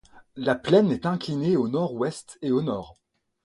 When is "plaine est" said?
0.55-1.05